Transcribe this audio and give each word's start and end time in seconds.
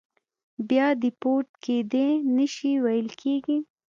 بیا 0.69 0.87
دیپورت 1.01 1.49
کېدای 1.63 2.09
نه 2.35 2.45
شي 2.53 2.71
ویل 2.83 3.07
کېږي. 3.21 3.57